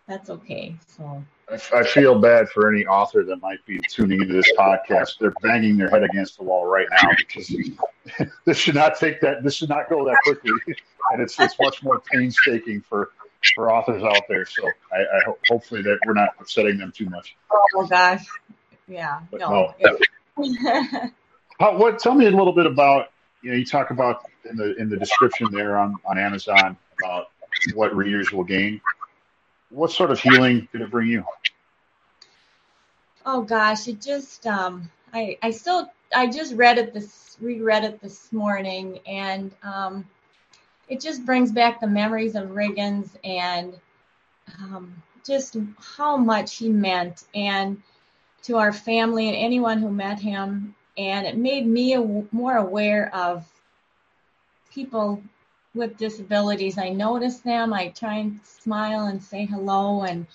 that's 0.07 0.29
okay. 0.29 0.75
So 0.88 1.24
I, 1.50 1.79
I 1.79 1.84
feel 1.84 2.19
bad 2.19 2.50
for 2.50 2.72
any 2.72 2.86
author 2.86 3.24
that 3.24 3.41
might 3.41 3.65
be 3.65 3.79
tuning 3.89 4.22
into 4.22 4.34
this 4.34 4.51
podcast. 4.57 5.17
They're 5.19 5.34
banging 5.41 5.77
their 5.77 5.89
head 5.89 6.03
against 6.03 6.38
the 6.38 6.43
wall 6.43 6.65
right 6.65 6.88
now 6.91 7.10
because 7.17 7.55
this 8.46 8.57
should 8.57 8.75
not 8.75 9.00
take 9.00 9.22
that. 9.22 9.43
This 9.43 9.55
should 9.55 9.69
not 9.69 9.89
go 9.89 10.05
that 10.05 10.17
quickly, 10.24 10.51
and 11.12 11.22
it's 11.22 11.39
it's 11.39 11.55
much 11.60 11.84
more 11.84 12.01
painstaking 12.12 12.81
for 12.81 13.12
for 13.55 13.72
authors 13.72 14.03
out 14.03 14.24
there. 14.27 14.46
So 14.46 14.67
I, 14.91 14.98
I 14.98 15.24
hope 15.25 15.39
hopefully 15.48 15.81
that 15.84 16.00
we're 16.05 16.13
not 16.13 16.29
upsetting 16.39 16.77
them 16.77 16.91
too 16.91 17.10
much. 17.10 17.36
Oh 17.75 17.86
gosh, 17.88 18.25
yeah. 18.88 19.22
No. 19.34 19.74
How, 21.60 21.77
what? 21.77 22.00
Tell 22.00 22.13
me 22.13 22.25
a 22.25 22.32
little 22.32 22.53
bit 22.53 22.65
about. 22.65 23.12
You 23.41 23.51
know, 23.51 23.58
you 23.58 23.65
talk 23.65 23.91
about 23.91 24.24
in 24.50 24.58
the 24.58 24.75
in 24.75 24.89
the 24.89 24.98
description 24.98 25.50
there 25.51 25.77
on 25.77 25.96
on 26.06 26.17
Amazon 26.17 26.77
about 26.98 27.27
what 27.74 27.96
readers 27.96 28.32
will 28.32 28.44
gain. 28.44 28.82
What 29.70 29.91
sort 29.91 30.12
of 30.12 30.20
healing 30.20 30.67
did 30.72 30.82
it 30.82 30.89
bring 30.89 31.08
you? 31.08 31.24
Oh 33.25 33.41
gosh, 33.41 33.88
it 33.88 34.01
just 34.01 34.48
um, 34.48 34.89
I 35.13 35.38
I 35.41 35.51
still 35.51 35.91
I 36.15 36.27
just 36.27 36.56
read 36.56 36.77
it 36.77 36.94
this 36.94 37.38
reread 37.39 37.84
it 37.84 38.01
this 38.01 38.32
morning 38.32 39.00
and 39.06 39.53
um, 39.63 40.06
it 40.88 41.01
just 41.01 41.25
brings 41.25 41.51
back 41.51 41.79
the 41.79 41.88
memories 41.88 42.36
of 42.36 42.50
Riggins 42.50 43.10
and 43.24 43.77
um, 44.60 45.03
just 45.25 45.58
how 45.98 46.17
much 46.17 46.56
he 46.56 46.70
meant 46.70 47.25
and 47.36 47.82
to 48.44 48.58
our 48.58 48.74
family 48.74 49.27
and 49.27 49.36
anyone 49.36 49.79
who 49.79 49.89
met 49.89 50.20
him. 50.20 50.75
And 50.98 51.27
it 51.27 51.38
made 51.38 51.67
me 51.67 51.96
more 52.32 52.58
aware 52.58 53.13
of 53.13 53.46
people 54.74 55.22
with 55.75 55.98
disabilities. 55.98 56.77
I 56.77 56.89
notice 56.89 57.39
them. 57.39 57.74
I 57.74 57.89
try 57.89 58.15
and 58.15 58.39
smile 58.44 59.06
and 59.06 59.22
say 59.22 59.46
hello 59.46 60.03
and 60.03 60.25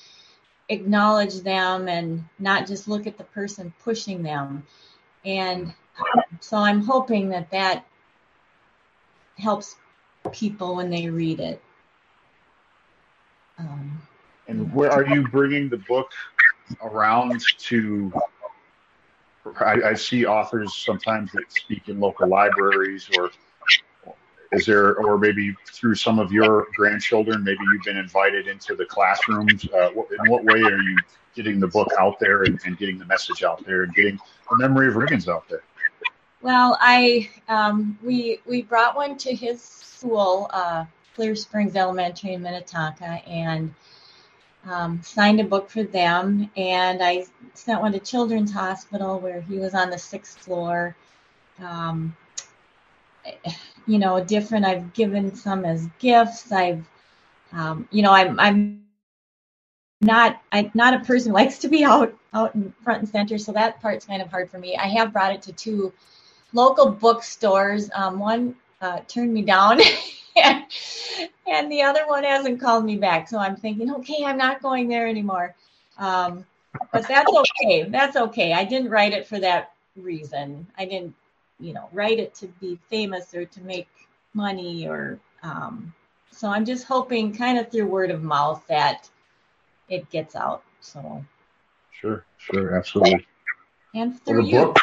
acknowledge 0.68 1.40
them 1.40 1.88
and 1.88 2.24
not 2.38 2.66
just 2.66 2.88
look 2.88 3.06
at 3.06 3.18
the 3.18 3.24
person 3.24 3.74
pushing 3.82 4.22
them. 4.22 4.64
And 5.24 5.74
so 6.40 6.56
I'm 6.56 6.82
hoping 6.82 7.28
that 7.30 7.50
that 7.50 7.84
helps 9.36 9.76
people 10.32 10.76
when 10.76 10.90
they 10.90 11.08
read 11.08 11.40
it. 11.40 11.62
Um, 13.58 14.02
and 14.48 14.72
where 14.72 14.90
are 14.90 15.06
you 15.06 15.28
bringing 15.28 15.68
the 15.68 15.76
book 15.76 16.10
around 16.82 17.42
to 17.58 18.12
I, 19.60 19.90
I, 19.90 19.94
see 19.94 20.24
authors 20.24 20.74
sometimes 20.74 21.32
that 21.32 21.50
speak 21.50 21.88
in 21.88 21.98
local 21.98 22.28
libraries 22.28 23.10
or 23.18 23.30
is 24.52 24.66
there 24.66 24.94
or 24.96 25.18
maybe 25.18 25.54
through 25.72 25.96
some 25.96 26.18
of 26.18 26.30
your 26.30 26.68
grandchildren 26.76 27.42
maybe 27.42 27.58
you've 27.72 27.82
been 27.82 27.96
invited 27.96 28.46
into 28.46 28.76
the 28.76 28.84
classrooms. 28.84 29.66
Uh, 29.72 29.90
in 29.90 30.30
what 30.30 30.44
way 30.44 30.60
are 30.60 30.78
you 30.78 30.96
getting 31.34 31.58
the 31.58 31.66
book 31.66 31.88
out 31.98 32.20
there 32.20 32.42
and, 32.44 32.60
and, 32.64 32.78
getting 32.78 32.98
the 32.98 33.06
message 33.06 33.42
out 33.42 33.64
there 33.64 33.82
and 33.82 33.94
getting 33.94 34.18
the 34.50 34.56
memory 34.58 34.88
of 34.88 34.94
riggins 34.94 35.28
out 35.28 35.48
there? 35.48 35.62
Well 36.40 36.78
i 36.80 37.28
um, 37.48 37.98
we 38.02 38.40
we 38.46 38.62
brought 38.62 38.94
one 38.94 39.16
to 39.18 39.34
his 39.34 39.60
school 39.60 40.48
uh, 40.50 40.84
clear 41.14 41.34
springs 41.34 41.74
elementary 41.74 42.34
in 42.34 42.42
minnetonka 42.42 43.22
and 43.26 43.74
um, 44.64 45.00
signed 45.02 45.40
a 45.40 45.44
book 45.44 45.68
for 45.68 45.82
them, 45.82 46.50
and 46.56 47.02
I 47.02 47.26
sent 47.54 47.80
one 47.80 47.92
to 47.92 47.98
Children's 47.98 48.52
Hospital 48.52 49.18
where 49.18 49.40
he 49.40 49.58
was 49.58 49.74
on 49.74 49.90
the 49.90 49.98
sixth 49.98 50.38
floor. 50.38 50.96
Um, 51.60 52.16
you 53.86 53.98
know, 53.98 54.22
different. 54.22 54.64
I've 54.64 54.92
given 54.92 55.34
some 55.34 55.64
as 55.64 55.88
gifts. 55.98 56.52
I've, 56.52 56.84
um, 57.52 57.88
you 57.90 58.02
know, 58.02 58.12
I'm 58.12 58.38
I'm 58.38 58.82
not 60.00 60.42
I'm 60.52 60.70
not 60.74 60.94
a 60.94 61.00
person 61.04 61.30
who 61.30 61.36
likes 61.36 61.58
to 61.58 61.68
be 61.68 61.84
out 61.84 62.14
out 62.32 62.54
in 62.54 62.72
front 62.82 63.00
and 63.00 63.08
center, 63.08 63.38
so 63.38 63.52
that 63.52 63.80
part's 63.80 64.06
kind 64.06 64.22
of 64.22 64.28
hard 64.28 64.50
for 64.50 64.58
me. 64.58 64.76
I 64.76 64.86
have 64.86 65.12
brought 65.12 65.32
it 65.32 65.42
to 65.42 65.52
two 65.52 65.92
local 66.52 66.90
bookstores. 66.90 67.90
Um, 67.94 68.18
one 68.18 68.54
uh, 68.80 69.00
turned 69.08 69.32
me 69.32 69.42
down. 69.42 69.80
and, 70.36 70.64
and 71.46 71.70
the 71.70 71.82
other 71.82 72.06
one 72.06 72.24
hasn't 72.24 72.60
called 72.60 72.84
me 72.84 72.96
back. 72.96 73.28
So 73.28 73.38
I'm 73.38 73.56
thinking, 73.56 73.92
okay, 73.94 74.24
I'm 74.24 74.38
not 74.38 74.62
going 74.62 74.88
there 74.88 75.06
anymore. 75.06 75.54
Um, 75.98 76.44
but 76.92 77.06
that's 77.06 77.30
okay. 77.30 77.82
That's 77.84 78.16
okay. 78.16 78.52
I 78.52 78.64
didn't 78.64 78.90
write 78.90 79.12
it 79.12 79.26
for 79.26 79.38
that 79.40 79.72
reason. 79.96 80.66
I 80.78 80.86
didn't, 80.86 81.14
you 81.60 81.72
know, 81.74 81.88
write 81.92 82.18
it 82.18 82.34
to 82.36 82.46
be 82.46 82.78
famous 82.88 83.34
or 83.34 83.44
to 83.44 83.60
make 83.60 83.88
money 84.34 84.88
or 84.88 85.18
um, 85.42 85.92
so 86.30 86.48
I'm 86.48 86.64
just 86.64 86.84
hoping 86.84 87.34
kind 87.34 87.58
of 87.58 87.70
through 87.70 87.86
word 87.86 88.10
of 88.10 88.22
mouth 88.22 88.64
that 88.68 89.08
it 89.88 90.08
gets 90.10 90.34
out. 90.34 90.62
So 90.80 91.24
sure, 91.90 92.24
sure, 92.38 92.74
absolutely. 92.74 93.26
And 93.94 94.20
through 94.24 94.46
you. 94.46 94.66
Book, 94.66 94.78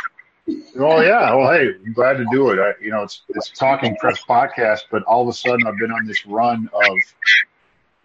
oh 0.78 1.02
yeah. 1.02 1.34
Well, 1.34 1.52
hey, 1.52 1.70
I'm 1.86 1.94
glad 1.94 2.18
to 2.18 2.26
do 2.32 2.50
it. 2.52 2.60
I, 2.60 2.74
you 2.84 2.92
know, 2.92 3.04
it's 3.04 3.22
it's 3.30 3.50
talking 3.50 3.96
Preps 4.02 4.26
podcast, 4.28 4.82
but 4.92 5.04
all 5.04 5.22
of 5.22 5.28
a 5.28 5.34
sudden 5.34 5.66
I've 5.68 5.78
been 5.78 5.92
on 5.92 6.06
this 6.06 6.26
run 6.26 6.70
of 6.74 6.98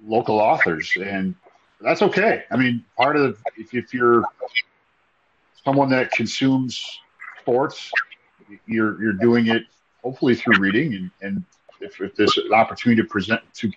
local 0.06 0.38
authors, 0.38 0.92
and 0.96 1.34
that's 1.80 2.02
okay. 2.02 2.44
I 2.50 2.56
mean, 2.56 2.84
part 2.96 3.16
of 3.16 3.38
if 3.56 3.74
if 3.74 3.94
you're 3.94 4.24
someone 5.64 5.90
that 5.90 6.10
consumes 6.12 7.00
sports, 7.40 7.90
you're 8.66 9.00
you're 9.02 9.12
doing 9.12 9.48
it 9.48 9.64
hopefully 10.02 10.34
through 10.34 10.58
reading, 10.58 10.94
and, 10.94 11.10
and 11.22 11.44
if, 11.80 12.00
if 12.00 12.14
there's 12.14 12.36
an 12.36 12.52
opportunity 12.52 13.02
to 13.02 13.08
present 13.08 13.40
to 13.54 13.70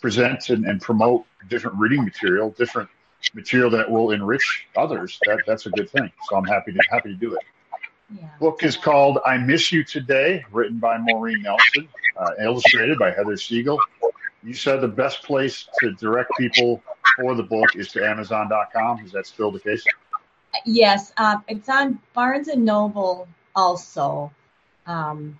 present 0.00 0.50
and, 0.50 0.66
and 0.66 0.80
promote 0.80 1.24
different 1.48 1.76
reading 1.76 2.04
material, 2.04 2.50
different 2.50 2.88
material 3.34 3.70
that 3.70 3.90
will 3.90 4.12
enrich 4.12 4.66
others, 4.76 5.18
that 5.26 5.40
that's 5.46 5.66
a 5.66 5.70
good 5.70 5.90
thing. 5.90 6.10
So 6.28 6.36
I'm 6.36 6.44
happy 6.44 6.72
to 6.72 6.80
happy 6.90 7.10
to 7.10 7.16
do 7.16 7.34
it. 7.34 7.42
Yeah. 8.10 8.28
Book 8.38 8.62
is 8.62 8.76
called 8.76 9.18
"I 9.26 9.36
Miss 9.36 9.72
You 9.72 9.82
Today," 9.82 10.44
written 10.52 10.78
by 10.78 10.98
Maureen 10.98 11.42
Nelson, 11.42 11.88
uh, 12.16 12.30
illustrated 12.40 12.98
by 12.98 13.10
Heather 13.10 13.36
Siegel. 13.36 13.78
You 14.42 14.54
said 14.54 14.80
the 14.80 14.88
best 14.88 15.24
place 15.24 15.68
to 15.80 15.92
direct 15.94 16.30
people 16.38 16.82
for 17.16 17.34
the 17.34 17.42
book 17.42 17.74
is 17.74 17.88
to 17.92 18.06
Amazon.com. 18.06 19.04
Is 19.04 19.12
that 19.12 19.26
still 19.26 19.50
the 19.50 19.58
case? 19.58 19.84
Yes, 20.64 21.12
um, 21.16 21.42
it's 21.48 21.68
on 21.68 21.98
Barnes 22.14 22.48
and 22.48 22.64
Noble 22.64 23.26
also, 23.56 24.30
um, 24.86 25.38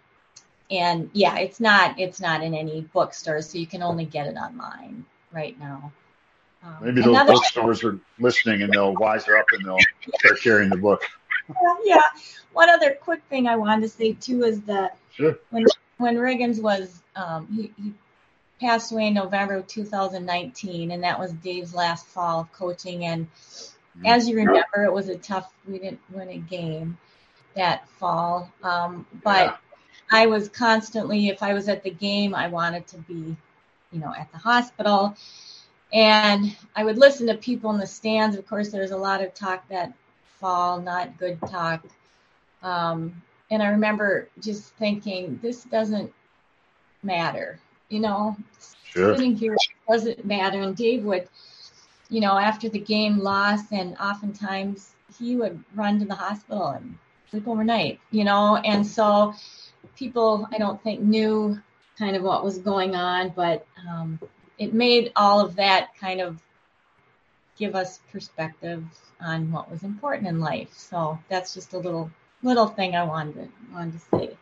and 0.71 1.09
yeah, 1.13 1.39
it's 1.39 1.61
not 1.61 1.99
it's 2.01 2.21
not 2.21 2.43
in 2.43 2.53
any 2.53 2.81
bookstores, 2.81 3.49
so 3.49 3.59
you 3.59 3.67
can 3.67 3.83
only 3.83 4.05
get 4.05 4.27
it 4.27 4.37
online 4.37 5.05
right 5.33 5.59
now. 5.61 5.93
Um, 6.65 6.77
Maybe 6.81 7.03
those 7.03 7.27
bookstores 7.27 7.85
are 7.85 7.99
listening 8.19 8.63
and 8.63 8.73
they'll 8.73 8.95
wise 8.95 9.29
up 9.29 9.47
and 9.53 9.65
they'll 9.65 9.79
start 10.19 10.41
carrying 10.41 10.71
the 10.71 10.77
book. 10.77 11.03
Yeah. 11.85 12.01
One 12.53 12.71
other 12.71 12.95
quick 12.95 13.23
thing 13.29 13.47
I 13.47 13.57
wanted 13.57 13.83
to 13.83 13.89
say 13.89 14.15
too 14.15 14.45
is 14.45 14.63
that 14.63 14.97
sure. 15.13 15.39
when 15.51 15.65
when 15.99 16.17
Riggins 16.17 16.61
was 16.61 17.03
um, 17.15 17.47
he, 17.55 17.73
he 17.83 17.93
passed 18.61 18.93
away 18.93 19.09
in 19.09 19.15
November 19.15 19.57
of 19.57 19.67
2019, 19.67 20.91
and 20.91 21.03
that 21.03 21.19
was 21.19 21.33
Dave's 21.33 21.75
last 21.75 22.07
fall 22.07 22.41
of 22.41 22.53
coaching. 22.53 23.05
And 23.05 23.27
mm-hmm. 23.27 24.07
as 24.07 24.29
you 24.29 24.37
remember, 24.37 24.85
it 24.85 24.93
was 24.93 25.09
a 25.09 25.17
tough. 25.17 25.53
We 25.67 25.79
didn't 25.79 26.01
win 26.11 26.29
a 26.31 26.39
game 26.39 26.99
that 27.55 27.89
fall, 27.89 28.51
um, 28.63 29.07
but 29.23 29.47
yeah. 29.47 29.57
I 30.11 30.27
was 30.27 30.49
constantly, 30.49 31.29
if 31.29 31.43
I 31.43 31.55
was 31.55 31.69
at 31.69 31.83
the 31.83 31.91
game, 31.91 32.35
I 32.35 32.49
wanted 32.49 32.87
to 32.89 32.99
be, 32.99 33.37
you 33.93 34.01
know, 34.01 34.13
at 34.17 34.31
the 34.31 34.39
hospital. 34.39 35.17
And 35.93 36.55
I 36.75 36.85
would 36.85 36.99
listen 36.99 37.27
to 37.29 37.35
people 37.37 37.71
in 37.71 37.79
the 37.79 37.87
stands. 37.87 38.37
Of 38.37 38.47
course, 38.47 38.71
there's 38.71 38.91
a 38.91 38.97
lot 38.97 39.23
of 39.23 39.35
talk 39.35 39.69
that 39.69 39.93
fall, 40.47 40.81
not 40.81 41.19
good 41.19 41.41
talk. 41.41 41.85
Um, 42.63 43.21
and 43.51 43.63
I 43.63 43.69
remember 43.69 44.29
just 44.41 44.75
thinking, 44.77 45.41
this 45.43 45.65
doesn't 45.65 46.13
matter, 47.03 47.59
you 47.89 48.01
know, 48.01 48.37
sure. 48.85 49.17
sitting 49.17 49.35
here 49.37 49.57
doesn't 49.89 50.25
matter. 50.25 50.61
And 50.61 50.77
Dave 50.77 51.03
would, 51.05 51.29
you 52.11 52.21
know, 52.21 52.39
after 52.39 52.69
the 52.69 52.79
game 52.79 53.19
lost, 53.19 53.73
and 53.73 53.97
oftentimes 53.99 54.93
he 55.19 55.35
would 55.35 55.63
run 55.75 55.99
to 55.99 56.05
the 56.05 56.15
hospital 56.15 56.69
and 56.69 56.97
sleep 57.31 57.49
overnight, 57.49 57.99
you 58.13 58.23
know, 58.23 58.57
and 58.57 58.87
so 58.87 59.35
people 59.97 60.49
I 60.53 60.59
don't 60.59 60.81
think 60.83 61.01
knew 61.01 61.61
kind 61.99 62.15
of 62.15 62.23
what 62.23 62.45
was 62.45 62.59
going 62.59 62.95
on, 62.95 63.31
but 63.31 63.67
um, 63.89 64.21
it 64.59 64.73
made 64.73 65.11
all 65.17 65.41
of 65.41 65.57
that 65.57 65.97
kind 65.99 66.21
of 66.21 66.41
give 67.59 67.75
us 67.75 68.01
perspective 68.13 68.85
on 69.21 69.51
what 69.51 69.71
was 69.71 69.83
important 69.83 70.29
in 70.29 70.41
life. 70.41 70.73
So 70.73 71.19
that's 71.29 71.55
just 71.55 71.73
a 71.75 71.79
little 71.79 72.11
little 72.43 72.67
thing 72.67 72.95
I 72.95 73.03
wanted 73.03 73.35
to, 73.35 73.49
wanted 73.73 73.93
to 73.93 73.99
say. 73.99 74.37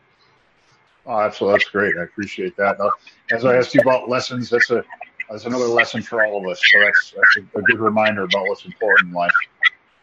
Oh, 1.05 1.19
absolutely, 1.19 1.59
that's 1.59 1.69
great. 1.69 1.97
I 1.97 2.03
appreciate 2.03 2.57
that. 2.57 2.79
Uh, 2.79 2.89
as 3.31 3.45
I 3.45 3.55
asked 3.55 3.75
you 3.75 3.81
about 3.81 4.09
lessons, 4.09 4.49
that's 4.49 4.69
a 4.71 4.83
that's 5.29 5.45
another 5.45 5.65
lesson 5.65 6.01
for 6.01 6.25
all 6.25 6.39
of 6.39 6.51
us. 6.51 6.61
So 6.71 6.79
that's 6.79 7.13
that's 7.15 7.37
a, 7.55 7.59
a 7.59 7.61
good 7.63 7.79
reminder 7.79 8.23
about 8.23 8.47
what's 8.47 8.65
important 8.65 9.09
in 9.09 9.13
life. 9.13 9.31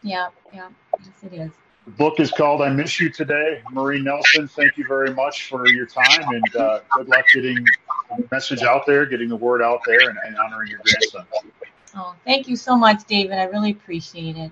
Yeah, 0.01 0.29
yeah, 0.53 0.69
yes, 0.99 1.09
it 1.23 1.33
is. 1.33 1.51
The 1.85 1.91
book 1.91 2.19
is 2.21 2.31
called 2.31 2.61
I 2.61 2.69
Miss 2.69 2.97
You 2.99 3.09
Today. 3.09 3.61
Marie 3.71 4.01
Nelson, 4.01 4.47
thank 4.47 4.77
you 4.77 4.85
very 4.87 5.13
much 5.13 5.49
for 5.49 5.67
your 5.67 5.85
time 5.85 6.33
and 6.33 6.55
uh, 6.55 6.79
good 6.95 7.09
luck 7.09 7.25
getting 7.33 7.65
the 8.17 8.25
message 8.31 8.63
out 8.63 8.85
there, 8.85 9.05
getting 9.05 9.27
the 9.27 9.35
word 9.35 9.61
out 9.61 9.81
there, 9.85 10.09
and, 10.09 10.17
and 10.25 10.37
honoring 10.37 10.69
your 10.69 10.79
grandson. 10.79 11.25
Oh, 11.95 12.15
thank 12.25 12.47
you 12.47 12.55
so 12.55 12.75
much, 12.77 13.05
David. 13.05 13.37
I 13.37 13.43
really 13.43 13.71
appreciate 13.71 14.37
it. 14.37 14.51